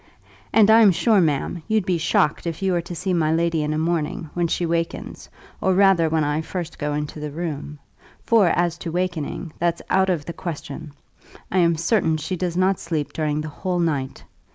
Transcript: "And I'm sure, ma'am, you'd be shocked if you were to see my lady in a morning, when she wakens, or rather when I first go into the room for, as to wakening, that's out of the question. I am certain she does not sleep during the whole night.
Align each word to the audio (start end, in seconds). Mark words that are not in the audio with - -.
"And 0.51 0.71
I'm 0.71 0.91
sure, 0.91 1.21
ma'am, 1.21 1.61
you'd 1.67 1.85
be 1.85 1.99
shocked 1.99 2.47
if 2.47 2.63
you 2.63 2.71
were 2.73 2.81
to 2.81 2.95
see 2.95 3.13
my 3.13 3.31
lady 3.31 3.61
in 3.61 3.71
a 3.71 3.77
morning, 3.77 4.31
when 4.33 4.47
she 4.47 4.65
wakens, 4.65 5.29
or 5.61 5.75
rather 5.75 6.09
when 6.09 6.23
I 6.23 6.41
first 6.41 6.79
go 6.79 6.95
into 6.95 7.19
the 7.19 7.29
room 7.29 7.77
for, 8.25 8.47
as 8.47 8.79
to 8.79 8.91
wakening, 8.91 9.53
that's 9.59 9.83
out 9.91 10.09
of 10.09 10.25
the 10.25 10.33
question. 10.33 10.93
I 11.51 11.59
am 11.59 11.77
certain 11.77 12.17
she 12.17 12.35
does 12.35 12.57
not 12.57 12.79
sleep 12.79 13.13
during 13.13 13.41
the 13.41 13.49
whole 13.49 13.77
night. 13.77 14.23